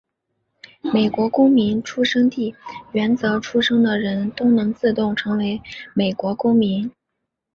[0.91, 2.55] 美国公民出生地
[2.91, 5.61] 原则出生的人都能自动成为
[5.93, 6.91] 美国公民。